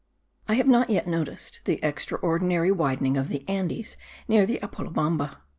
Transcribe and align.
I 0.47 0.55
have 0.55 0.65
not 0.67 0.89
yet 0.89 1.05
noticed 1.07 1.59
the 1.65 1.79
extraordinary 1.85 2.71
widening 2.71 3.17
of 3.17 3.29
the 3.29 3.47
Andes 3.47 3.97
near 4.27 4.47
the 4.47 4.57
Apolobamba. 4.63 5.37